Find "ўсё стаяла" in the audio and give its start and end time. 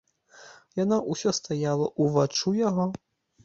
1.11-1.93